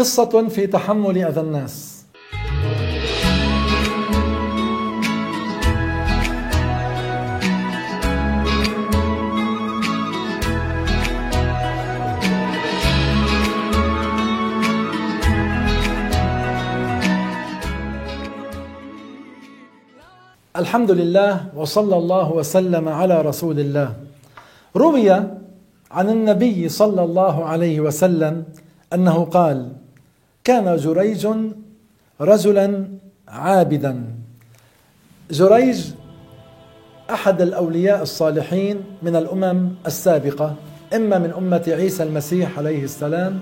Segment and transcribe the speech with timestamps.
[0.00, 2.04] قصة في تحمل أذى الناس.
[20.56, 23.88] الحمد لله وصلى الله وسلم على رسول الله.
[24.76, 25.10] روي
[25.90, 28.44] عن النبي صلى الله عليه وسلم
[28.94, 29.72] أنه قال
[30.50, 31.28] كان جريج
[32.20, 32.84] رجلا
[33.28, 34.04] عابدا.
[35.30, 35.78] جريج
[37.10, 40.54] أحد الأولياء الصالحين من الأمم السابقة
[40.94, 43.40] إما من أمة عيسى المسيح عليه السلام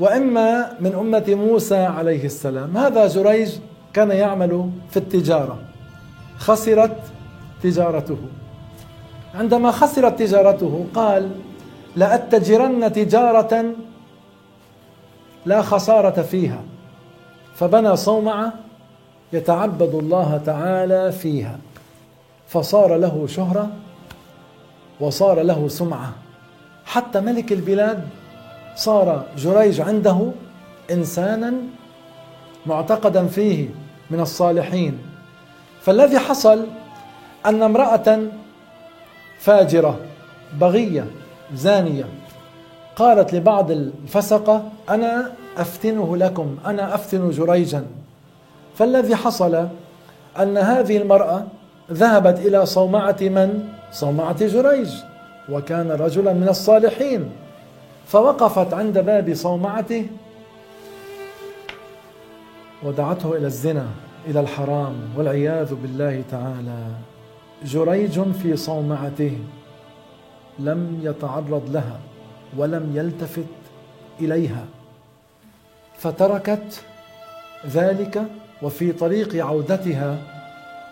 [0.00, 2.76] وإما من أمة موسى عليه السلام.
[2.76, 3.50] هذا جريج
[3.92, 5.58] كان يعمل في التجارة.
[6.38, 6.96] خسرت
[7.62, 8.18] تجارته.
[9.34, 11.30] عندما خسرت تجارته قال
[11.96, 13.64] لأتجرن تجارة
[15.46, 16.62] لا خسارة فيها.
[17.54, 18.52] فبنى صومعة
[19.32, 21.58] يتعبد الله تعالى فيها.
[22.48, 23.68] فصار له شهرة
[25.00, 26.12] وصار له سمعة.
[26.86, 28.08] حتى ملك البلاد
[28.76, 30.30] صار جريج عنده
[30.90, 31.52] إنسانا
[32.66, 33.68] معتقدا فيه
[34.10, 34.98] من الصالحين.
[35.80, 36.66] فالذي حصل
[37.46, 38.18] أن امرأة
[39.38, 39.98] فاجرة
[40.60, 41.06] بغية
[41.54, 42.04] زانية
[42.96, 47.84] قالت لبعض الفسقة أنا أفتنه لكم أنا أفتن جريجا.
[48.74, 49.68] فالذي حصل
[50.38, 51.44] أن هذه المرأة
[51.92, 54.90] ذهبت إلى صومعة من؟ صومعة جريج.
[55.48, 57.30] وكان رجلا من الصالحين.
[58.06, 60.06] فوقفت عند باب صومعته
[62.82, 63.86] ودعته إلى الزنا
[64.26, 66.78] إلى الحرام والعياذ بالله تعالى.
[67.64, 69.38] جريج في صومعته
[70.58, 71.98] لم يتعرض لها.
[72.56, 73.54] ولم يلتفت
[74.20, 74.64] إليها.
[75.98, 76.82] فتركت
[77.66, 78.24] ذلك
[78.62, 80.18] وفي طريق عودتها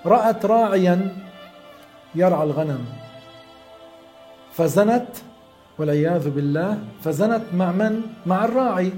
[0.07, 1.17] رأت راعيا
[2.15, 2.85] يرعى الغنم.
[4.53, 5.07] فزنت
[5.79, 8.93] والعياذ بالله فزنت مع من؟ مع الراعي.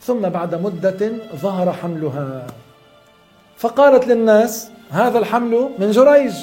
[0.00, 2.46] ثم بعد مدة ظهر حملها.
[3.56, 6.34] فقالت للناس هذا الحمل من جريج.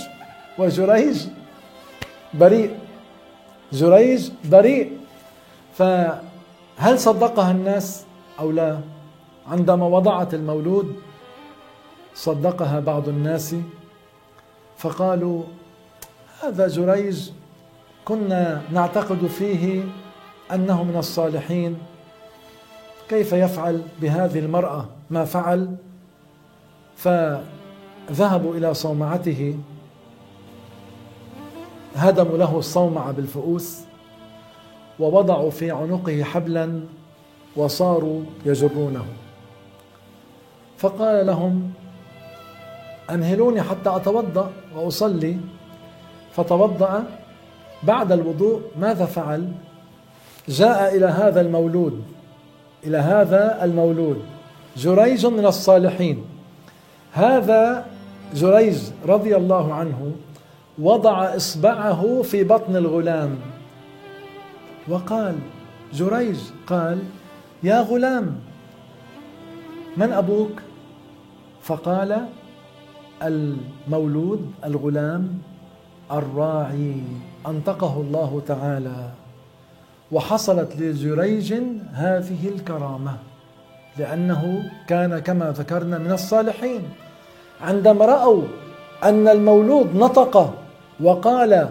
[0.58, 1.28] وجريج
[2.34, 2.78] بريء.
[3.74, 4.98] جريج بريء.
[5.78, 8.06] فهل صدقها الناس
[8.40, 8.80] أو لا؟
[9.48, 10.96] عندما وضعت المولود
[12.16, 13.56] صدقها بعض الناس
[14.78, 15.44] فقالوا
[16.44, 17.30] هذا جريج
[18.06, 19.84] كنا نعتقد فيه
[20.54, 21.78] أنه من الصالحين.
[23.10, 25.76] كيف يفعل بهذه المرأة ما فعل؟
[26.98, 29.58] فذهبوا إلى صومعته
[31.96, 33.80] هدموا له الصومعة بالفؤوس
[35.00, 36.80] ووضعوا في عنقه حبلا
[37.56, 39.06] وصاروا يجرونه.
[40.78, 41.72] فقال لهم
[43.10, 45.38] أمهلوني حتى أتوضأ وأصلي.
[46.32, 47.04] فتوضأ.
[47.84, 49.52] بعد الوضوء ماذا فعل؟
[50.50, 52.04] جاء إلى هذا المولود
[52.84, 54.22] إلى هذا المولود
[54.78, 56.26] جريج من الصالحين.
[57.14, 57.86] هذا
[58.34, 60.12] جريج رضي الله عنه
[60.80, 63.38] وضع إصبعه في بطن الغلام.
[64.88, 65.36] وقال
[65.94, 66.38] جريج
[66.68, 67.00] قال
[67.64, 68.36] يا غلام
[69.98, 70.62] من أبوك؟
[71.62, 72.26] فقال
[73.24, 75.38] المولود الغلام
[76.12, 77.02] الراعي
[77.48, 79.10] أنطقه الله تعالى
[80.12, 81.54] وحصلت لجريج
[81.94, 83.18] هذه الكرامة
[83.98, 86.82] لأنه كان كما ذكرنا من الصالحين
[87.62, 88.44] عندما رأوا
[89.04, 90.54] أن المولود نطق
[91.04, 91.70] وقال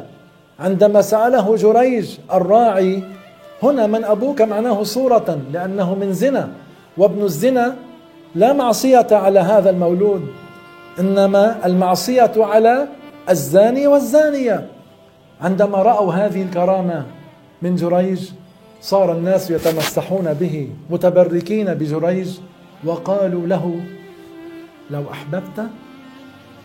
[0.61, 3.03] عندما سأله جريج الراعي
[3.63, 6.49] هنا من أبوك معناه صورة لأنه من زنا
[6.97, 7.77] وابن الزنا
[8.35, 10.27] لا معصية على هذا المولود
[11.01, 12.89] إنما المعصية على
[13.31, 14.67] الزاني والزانية.
[15.41, 17.05] عندما رأوا هذه الكرامة
[17.63, 18.31] من جريج
[18.81, 22.39] صار الناس يتمسحون به متبركين بجريج
[22.85, 23.81] وقالوا له
[24.91, 25.67] لو أحببت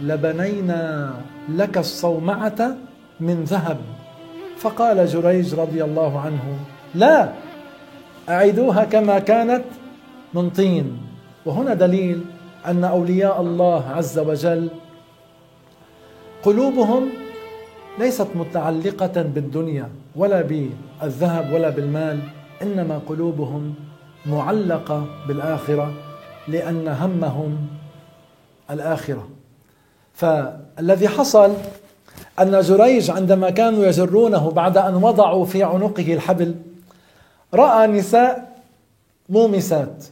[0.01, 1.13] لبنينا
[1.49, 2.75] لك الصومعة
[3.19, 3.77] من ذهب.
[4.57, 6.59] فقال جريج رضي الله عنه
[6.95, 7.29] لا
[8.29, 9.63] أعيدوها كما كانت
[10.33, 10.97] من طين.
[11.45, 12.21] وهنا دليل
[12.65, 14.69] أن أولياء الله عز وجل
[16.43, 17.09] قلوبهم
[17.99, 22.19] ليست متعلقة بالدنيا ولا بالذهب ولا بالمال
[22.61, 23.73] إنما قلوبهم
[24.25, 25.93] معلقة بالآخرة
[26.47, 27.67] لأن همهم
[28.71, 29.27] الآخرة.
[30.13, 31.53] فالذي حصل
[32.41, 36.55] أن جريج عندما كانوا يجرونه بعد أن وضعوا في عنقه الحبل
[37.53, 38.55] رأى نساء
[39.29, 40.05] مومسات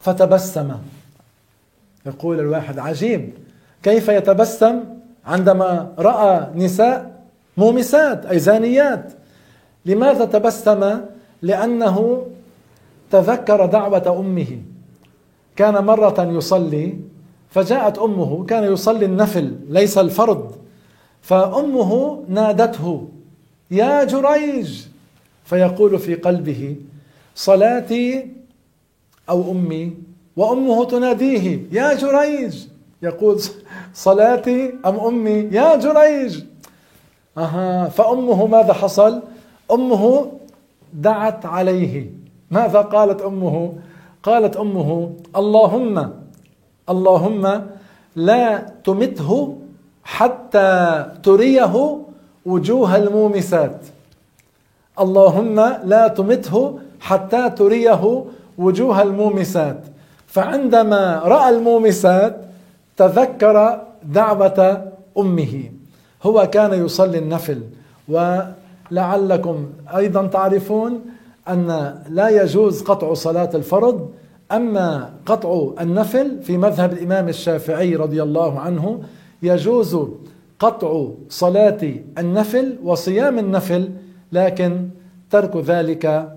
[0.00, 0.74] فتبسم.
[2.06, 3.32] يقول الواحد عجيب
[3.82, 4.80] كيف يتبسم
[5.26, 7.22] عندما رأى نساء
[7.56, 9.12] مومسات أي زانيات؟
[9.86, 11.00] لماذا تبسم؟
[11.42, 12.26] لأنه
[13.10, 14.58] تذكر دعوة أمه.
[15.56, 16.98] كان مرة يصلي
[17.50, 20.63] فجاءت أمه كان يصلي النفل ليس الفرض.
[21.24, 21.90] فأمه
[22.28, 23.08] نادته
[23.70, 24.70] يا جريج!
[25.44, 26.76] فيقول في قلبه
[27.34, 28.28] صلاتي
[29.30, 29.92] أو أمي.
[30.36, 32.66] وأمه تناديه يا جريج!
[33.02, 33.40] يقول
[33.94, 36.44] صلاتي أم أمي؟ يا جريج!
[37.38, 39.22] أها فأمه ماذا حصل؟
[39.72, 40.32] أمه
[40.92, 42.10] دعت عليه.
[42.50, 43.72] ماذا قالت أمه؟
[44.22, 46.10] قالت أمه اللهم
[46.88, 47.66] اللهم
[48.16, 49.58] لا تمته
[50.04, 51.98] حتى تريه
[52.46, 53.80] وجوه المومسات.
[55.00, 58.24] اللهم لا تمته حتى تريه
[58.58, 59.80] وجوه المومسات.
[60.26, 62.36] فعندما رأى المومسات
[62.96, 64.82] تذكر دعوة
[65.18, 65.70] أمه.
[66.22, 67.62] هو كان يصلي النفل.
[68.08, 69.66] ولعلكم
[69.96, 71.00] أيضا تعرفون
[71.48, 74.10] أن لا يجوز قطع صلاة الفرض.
[74.52, 79.00] أما قطع النفل في مذهب الإمام الشافعي رضي الله عنه
[79.44, 79.98] يجوز
[80.58, 81.82] قطع صلاة
[82.18, 83.90] النفل وصيام النفل
[84.32, 84.88] لكن
[85.30, 86.32] ترك ذلك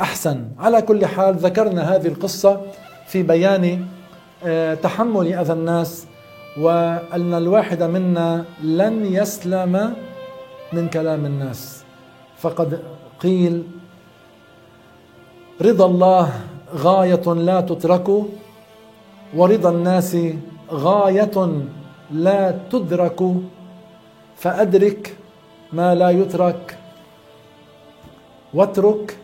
[0.00, 0.48] أحسن.
[0.58, 2.60] على كل حال ذكرنا هذه القصة
[3.06, 3.86] في بيان
[4.44, 6.06] آه، تحمل اذى الناس
[6.60, 9.94] وأن الواحد منا لن يسلم
[10.72, 11.84] من كلام الناس.
[12.38, 12.80] فقد
[13.20, 13.62] قيل
[15.62, 16.32] رضا الله
[16.74, 18.08] غاية لا تترك
[19.36, 20.16] ورضا الناس
[20.70, 21.36] غاية
[22.10, 23.20] لا تدرك
[24.36, 25.16] فأدرك
[25.72, 26.78] ما لا يترك
[28.54, 29.16] واترك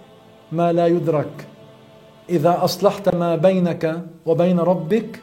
[0.53, 1.47] ما لا يدرك.
[2.29, 5.21] إذا أصلحت ما بينك وبين ربك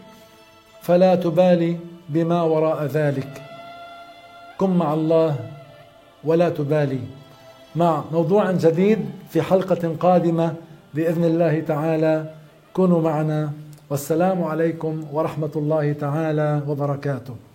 [0.81, 1.77] فلا تبالي
[2.09, 3.41] بما وراء ذلك.
[4.57, 5.35] كن مع الله
[6.23, 6.99] ولا تبالي.
[7.75, 10.53] مع موضوع جديد في حلقة قادمة
[10.93, 12.33] بإذن الله تعالى
[12.73, 13.51] كونوا معنا.
[13.89, 17.48] والسلام عليكم ورحمة الله تعالى وبركاته.